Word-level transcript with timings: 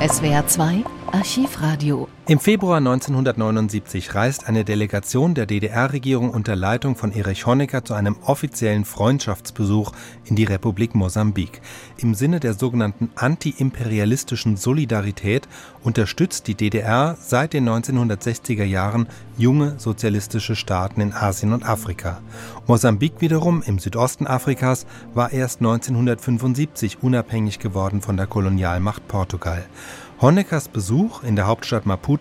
SWR 0.00 0.46
2 0.46 0.84
Archivradio. 1.10 2.08
Im 2.30 2.40
Februar 2.40 2.76
1979 2.76 4.14
reist 4.14 4.48
eine 4.48 4.62
Delegation 4.62 5.32
der 5.32 5.46
DDR-Regierung 5.46 6.28
unter 6.28 6.56
Leitung 6.56 6.94
von 6.94 7.10
Erich 7.10 7.46
Honecker 7.46 7.86
zu 7.86 7.94
einem 7.94 8.16
offiziellen 8.22 8.84
Freundschaftsbesuch 8.84 9.92
in 10.26 10.36
die 10.36 10.44
Republik 10.44 10.94
Mosambik. 10.94 11.62
Im 11.96 12.12
Sinne 12.12 12.38
der 12.38 12.52
sogenannten 12.52 13.08
antiimperialistischen 13.14 14.58
Solidarität 14.58 15.48
unterstützt 15.82 16.48
die 16.48 16.54
DDR 16.54 17.16
seit 17.18 17.54
den 17.54 17.66
1960er 17.66 18.64
Jahren 18.64 19.08
junge 19.38 19.78
sozialistische 19.78 20.54
Staaten 20.54 21.00
in 21.00 21.14
Asien 21.14 21.54
und 21.54 21.66
Afrika. 21.66 22.20
Mosambik 22.66 23.22
wiederum 23.22 23.62
im 23.62 23.78
Südosten 23.78 24.26
Afrikas 24.26 24.84
war 25.14 25.32
erst 25.32 25.60
1975 25.60 27.02
unabhängig 27.02 27.58
geworden 27.58 28.02
von 28.02 28.18
der 28.18 28.26
Kolonialmacht 28.26 29.08
Portugal. 29.08 29.64
Honeckers 30.20 30.66
Besuch 30.66 31.22
in 31.22 31.36
der 31.36 31.46
Hauptstadt 31.46 31.86
Maputo 31.86 32.17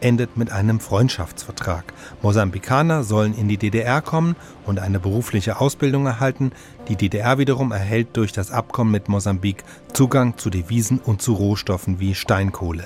endet 0.00 0.36
mit 0.36 0.52
einem 0.52 0.80
Freundschaftsvertrag. 0.80 1.92
Mosambikaner 2.22 3.04
sollen 3.04 3.34
in 3.34 3.48
die 3.48 3.56
DDR 3.56 4.02
kommen 4.02 4.36
und 4.66 4.78
eine 4.78 5.00
berufliche 5.00 5.60
Ausbildung 5.60 6.06
erhalten. 6.06 6.52
Die 6.88 6.96
DDR 6.96 7.38
wiederum 7.38 7.72
erhält 7.72 8.16
durch 8.16 8.32
das 8.32 8.50
Abkommen 8.50 8.92
mit 8.92 9.08
Mosambik 9.08 9.64
Zugang 9.92 10.36
zu 10.36 10.50
Devisen 10.50 10.98
und 10.98 11.22
zu 11.22 11.32
Rohstoffen 11.32 12.00
wie 12.00 12.14
Steinkohle. 12.14 12.84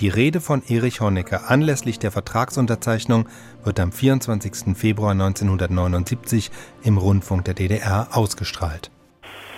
Die 0.00 0.08
Rede 0.08 0.40
von 0.40 0.62
Erich 0.68 1.00
Honecker 1.00 1.50
anlässlich 1.50 1.98
der 1.98 2.10
Vertragsunterzeichnung 2.10 3.28
wird 3.64 3.80
am 3.80 3.92
24. 3.92 4.76
Februar 4.76 5.12
1979 5.12 6.50
im 6.82 6.98
Rundfunk 6.98 7.44
der 7.44 7.54
DDR 7.54 8.08
ausgestrahlt. 8.12 8.90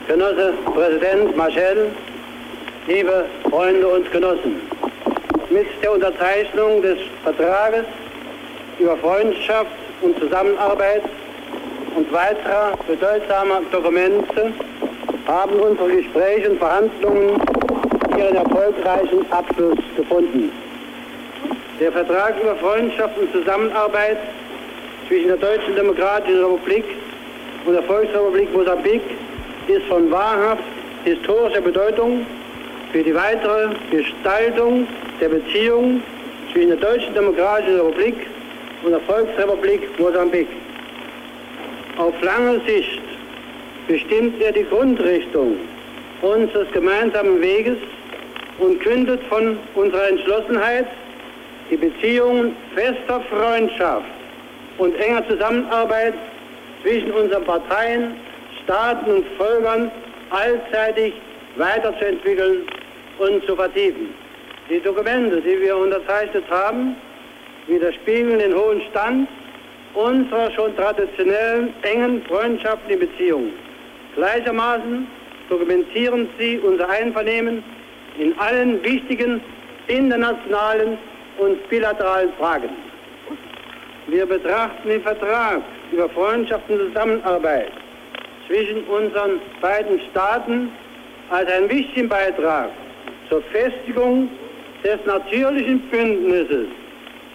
Genosse 0.07 0.55
Präsident 0.65 1.37
Marschall, 1.37 1.91
liebe 2.87 3.27
Freunde 3.51 3.89
und 3.89 4.13
Genossen, 4.13 4.57
mit 5.51 5.67
der 5.83 5.93
Unterzeichnung 5.93 6.83
des 6.83 6.99
Vertrages 7.23 7.85
über 8.79 8.97
Freundschaft 8.99 9.71
und 10.03 10.19
Zusammenarbeit 10.19 11.03
und 11.97 12.13
weiterer 12.13 12.73
bedeutsamer 12.87 13.61
Dokumente 13.73 14.53
haben 15.27 15.55
unsere 15.61 15.91
Gespräche 15.91 16.51
und 16.51 16.59
Verhandlungen 16.59 17.41
ihren 18.17 18.37
erfolgreichen 18.37 19.31
Abschluss 19.31 19.79
gefunden. 19.97 20.51
Der 21.81 21.93
Vertrag 21.93 22.35
über 22.43 22.57
Freundschaft 22.57 23.17
und 23.19 23.31
Zusammenarbeit 23.33 24.19
zwischen 25.07 25.29
der 25.29 25.37
Deutschen 25.37 25.75
Demokratischen 25.77 26.45
Republik 26.45 26.85
und 27.65 27.75
der 27.75 27.83
Volksrepublik 27.85 28.53
Mosambik 28.55 29.03
ist 29.69 29.87
von 29.87 30.11
wahrhaft 30.11 30.63
historischer 31.05 31.61
Bedeutung 31.61 32.27
für 32.93 33.03
die 33.03 33.15
weitere 33.15 33.75
Gestaltung 33.91 34.87
der 35.21 35.29
Beziehungen 35.29 36.03
zwischen 36.53 36.69
der 36.69 36.79
Deutschen 36.79 37.15
Demokratischen 37.15 37.81
Republik 37.81 38.15
und 38.83 38.93
der 38.93 39.01
Volksrepublik 39.01 39.99
Mosambik. 39.99 40.49
Auf 41.99 42.15
lange 42.23 42.61
Sicht 42.67 43.03
bestimmt 43.87 44.41
er 44.41 44.53
die 44.53 44.65
Grundrichtung 44.65 45.57
unseres 46.23 46.71
gemeinsamen 46.73 47.41
Weges 47.41 47.79
und 48.59 48.81
kündet 48.81 49.21
von 49.29 49.59
unserer 49.75 50.09
Entschlossenheit, 50.09 50.87
die 51.71 51.77
Beziehungen 51.77 52.57
fester 52.75 53.21
Freundschaft 53.31 54.07
und 54.79 54.95
enger 54.97 55.27
Zusammenarbeit 55.29 56.15
zwischen 56.83 57.11
unseren 57.13 57.45
Parteien, 57.45 58.15
Staaten 58.65 59.11
und 59.11 59.27
Völkern 59.37 59.91
allzeitig 60.31 61.15
weiterzuentwickeln 61.57 62.67
und 63.19 63.45
zu 63.45 63.57
vertiefen. 63.57 64.15
Die 64.71 64.81
Dokumente, 64.81 65.41
die 65.41 65.61
wir 65.61 65.77
unterzeichnet 65.77 66.45
haben, 66.51 66.95
widerspiegeln 67.69 68.39
den 68.39 68.55
hohen 68.55 68.83
Stand 68.91 69.27
unserer 69.95 70.51
schon 70.51 70.77
traditionellen 70.77 71.73
engen 71.83 72.23
freundschaftlichen 72.29 73.01
Beziehungen. 73.01 73.53
Gleichermaßen 74.15 75.07
dokumentieren 75.49 76.29
sie 76.39 76.59
unser 76.59 76.87
Einvernehmen 76.89 77.65
in 78.19 78.39
allen 78.39 78.83
wichtigen 78.85 79.41
internationalen 79.87 80.99
und 81.39 81.67
bilateralen 81.71 82.33
Fragen. 82.39 82.69
Wir 84.09 84.27
betrachten 84.27 84.89
den 84.89 85.03
Vertrag 85.03 85.63
über 85.93 86.11
Freundschaft 86.11 86.69
und 86.69 86.79
Zusammenarbeit 86.79 87.71
zwischen 88.47 88.85
unseren 88.85 89.41
beiden 89.63 89.99
Staaten 90.11 90.71
als 91.31 91.51
einen 91.51 91.71
wichtigen 91.71 92.09
Beitrag 92.09 92.71
zur 93.31 93.43
Festigung 93.53 94.29
des 94.85 94.99
natürlichen 95.07 95.81
Bündnisses 95.91 96.69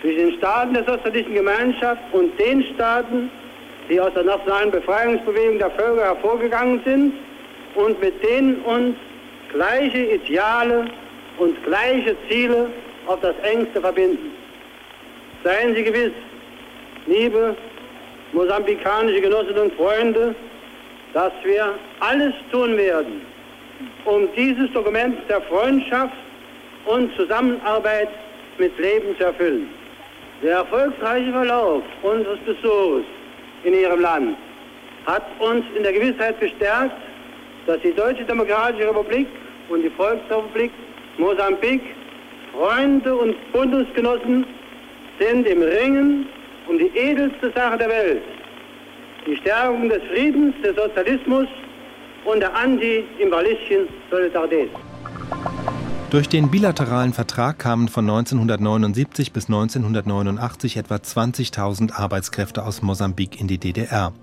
zwischen 0.01 0.17
den 0.17 0.37
Staaten 0.37 0.73
der 0.73 0.83
sozialistischen 0.83 1.35
Gemeinschaft 1.35 2.01
und 2.11 2.37
den 2.39 2.63
Staaten, 2.75 3.29
die 3.89 3.99
aus 3.99 4.13
der 4.13 4.23
nationalen 4.23 4.71
Befreiungsbewegung 4.71 5.59
der 5.59 5.71
Völker 5.71 6.03
hervorgegangen 6.03 6.81
sind 6.85 7.13
und 7.75 7.99
mit 8.01 8.21
denen 8.23 8.57
uns 8.61 8.95
gleiche 9.51 10.15
Ideale 10.15 10.85
und 11.37 11.61
gleiche 11.63 12.15
Ziele 12.29 12.69
auf 13.05 13.19
das 13.21 13.35
engste 13.43 13.81
verbinden. 13.81 14.31
Seien 15.43 15.75
Sie 15.75 15.83
gewiss, 15.83 16.13
liebe 17.05 17.55
mosambikanische 18.31 19.21
Genossinnen 19.21 19.63
und 19.63 19.73
Freunde, 19.73 20.35
dass 21.13 21.31
wir 21.43 21.73
alles 21.99 22.33
tun 22.51 22.75
werden, 22.77 23.21
um 24.05 24.27
dieses 24.35 24.71
Dokument 24.71 25.17
der 25.29 25.41
Freundschaft 25.41 26.15
und 26.85 27.15
Zusammenarbeit 27.15 28.09
mit 28.57 28.77
Leben 28.77 29.15
zu 29.17 29.25
erfüllen. 29.25 29.69
Der 30.41 30.57
erfolgreiche 30.57 31.31
Verlauf 31.31 31.83
unseres 32.01 32.39
Besuchs 32.39 33.05
in 33.63 33.73
Ihrem 33.73 34.01
Land 34.01 34.37
hat 35.05 35.23
uns 35.39 35.65
in 35.75 35.83
der 35.83 35.93
Gewissheit 35.93 36.39
bestärkt, 36.39 36.95
dass 37.65 37.79
die 37.81 37.93
Deutsche 37.93 38.25
Demokratische 38.25 38.89
Republik 38.89 39.27
und 39.69 39.81
die 39.81 39.89
Volksrepublik 39.89 40.71
Mosambik 41.17 41.81
Freunde 42.53 43.15
und 43.15 43.35
Bundesgenossen 43.51 44.45
sind 45.19 45.47
im 45.47 45.61
Ringen 45.63 46.27
um 46.67 46.77
die 46.77 46.91
edelste 46.95 47.51
Sache 47.51 47.77
der 47.77 47.89
Welt, 47.89 48.21
die 49.25 49.35
Stärkung 49.37 49.89
des 49.89 50.03
Friedens, 50.03 50.53
des 50.63 50.75
Sozialismus 50.75 51.47
und 52.25 52.39
der 52.41 52.55
anti-imperialistischen 52.55 53.87
Solidarität. 54.11 54.69
Durch 56.13 56.29
den 56.29 56.51
bilateralen 56.51 57.11
Vertrag 57.11 57.57
kamen 57.57 57.87
von 57.87 58.07
1979 58.07 59.31
bis 59.31 59.45
1989 59.45 60.77
etwa 60.77 60.97
20.000 60.97 61.91
Arbeitskräfte 61.91 62.63
aus 62.63 62.83
Mosambik 62.83 63.41
in 63.41 63.47
die 63.47 63.57
DDR. 63.57 64.13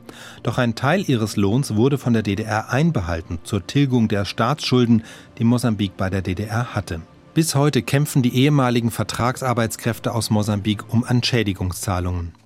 Doch 0.45 0.59
ein 0.59 0.77
Teil 0.77 1.03
ihres 1.11 1.35
Lohns 1.35 1.75
wurde 1.75 1.99
von 1.99 2.13
der 2.13 2.23
DDR 2.23 2.71
einbehalten 2.71 3.41
zur 3.43 3.67
Tilgung 3.67 4.07
der 4.07 4.25
Staatsschulden, 4.25 5.03
die 5.39 5.45
Mosambik 5.45 5.97
bei 5.97 6.11
der 6.11 6.23
DDR 6.23 6.77
hatte. 6.77 7.01
Bis 7.35 7.57
heute 7.57 7.83
kämpfen 7.83 8.23
die 8.23 8.37
ehemaligen 8.37 8.93
Vertragsarbeitskräfte 8.93 10.15
aus 10.15 10.31
Mosambik 10.31 10.93
um 10.93 11.05
Entschädigungszahlungen. 11.05 12.35